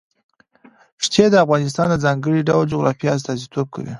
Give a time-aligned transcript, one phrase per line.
[1.05, 3.89] ښتې د افغانستان د ځانګړي ډول جغرافیه استازیتوب کوي.